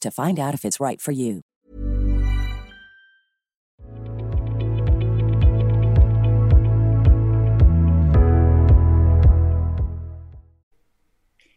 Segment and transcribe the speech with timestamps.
[0.00, 1.40] to find out if it's right for you.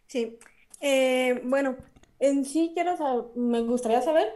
[0.08, 0.38] Sí.
[0.82, 1.76] Eh, bueno,
[2.20, 4.28] en sí quiero saber, me gustaría saber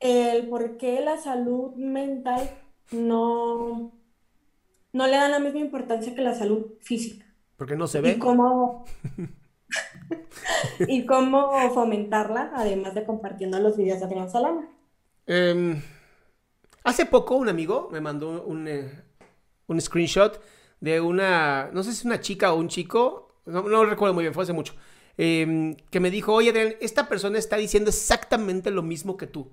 [0.00, 2.50] el por qué la salud mental
[2.92, 3.92] no,
[4.92, 7.26] no le dan la misma importancia que la salud física.
[7.56, 8.18] Porque no se Y ve.
[8.18, 8.84] cómo,
[10.88, 14.68] y cómo fomentarla, además de compartiendo los videos de Adrián Salama.
[15.26, 15.80] Em,
[16.84, 18.90] hace poco un amigo me mandó un, eh,
[19.66, 20.40] un screenshot
[20.80, 24.24] de una, no sé si es una chica o un chico, no, no recuerdo muy
[24.24, 24.74] bien, fue hace mucho,
[25.16, 29.52] em, que me dijo, oye Adrián, esta persona está diciendo exactamente lo mismo que tú.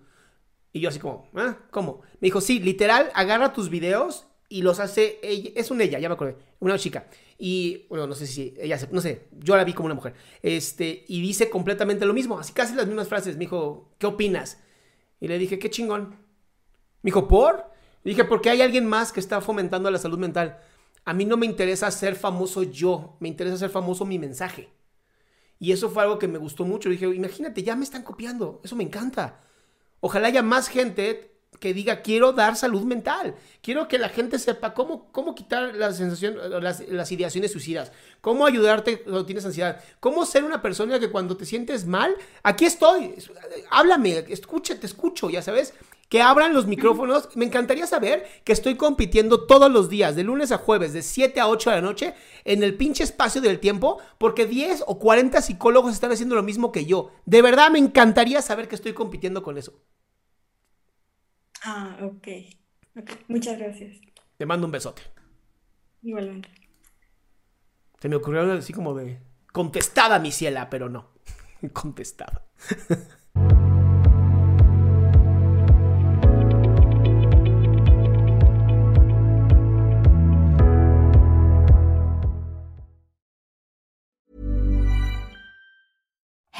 [0.73, 1.57] Y yo así como, ¿ah?
[1.71, 2.01] ¿Cómo?
[2.19, 6.07] Me dijo, sí, literal, agarra tus videos y los hace ella, es un ella, ya
[6.07, 7.07] me acordé, una chica.
[7.37, 10.13] Y, bueno, no sé si ella, no sé, yo la vi como una mujer.
[10.41, 13.35] Este, y dice completamente lo mismo, así casi las mismas frases.
[13.35, 14.59] Me dijo, ¿qué opinas?
[15.19, 16.09] Y le dije, qué chingón.
[17.01, 17.71] Me dijo, ¿por?
[18.03, 20.59] Le dije, porque hay alguien más que está fomentando la salud mental.
[21.03, 24.69] A mí no me interesa ser famoso yo, me interesa ser famoso mi mensaje.
[25.59, 26.89] Y eso fue algo que me gustó mucho.
[26.89, 29.41] Dije, imagínate, ya me están copiando, eso me encanta.
[29.99, 33.35] Ojalá haya más gente que diga, quiero dar salud mental.
[33.61, 37.91] Quiero que la gente sepa cómo, cómo quitar la sensación, las, las ideaciones suicidas.
[38.21, 39.81] Cómo ayudarte cuando tienes ansiedad.
[39.99, 43.15] Cómo ser una persona que cuando te sientes mal, aquí estoy.
[43.69, 45.73] Háblame, escucha, te escucho, ya sabes.
[46.09, 47.35] Que abran los micrófonos.
[47.35, 51.39] Me encantaría saber que estoy compitiendo todos los días, de lunes a jueves, de 7
[51.39, 52.13] a 8 de la noche,
[52.45, 56.71] en el pinche espacio del tiempo, porque 10 o 40 psicólogos están haciendo lo mismo
[56.71, 57.11] que yo.
[57.25, 59.73] De verdad me encantaría saber que estoy compitiendo con eso.
[61.63, 62.27] Ah, ok.
[62.97, 63.97] Ok, Muchas gracias.
[64.37, 65.01] Te mando un besote.
[66.01, 66.49] Igualmente.
[67.99, 69.19] Se me ocurrió algo así como de
[69.51, 71.09] contestada, mi ciela, pero no.
[71.73, 72.45] contestada.